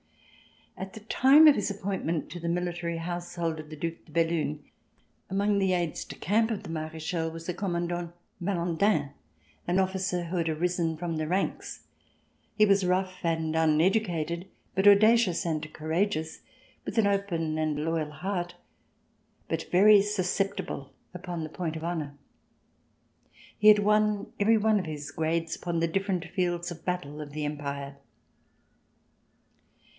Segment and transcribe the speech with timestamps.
[0.75, 4.63] At the time of his appointment to the Military Household of the Due de Bellune,
[5.29, 8.11] among the aides de camp of the Marechal was the Commandant
[8.41, 9.11] Malandin,
[9.67, 11.85] an officer who had risen from the ranks.
[12.55, 16.41] He was rough and uneducated, but audacious and courageous,
[16.83, 18.55] with an open and loyal heart,
[19.49, 22.15] but very susceptible upon the point of honor.
[23.59, 27.33] He had won every one of his grades upon the different fields of battle of
[27.33, 27.97] the Empire.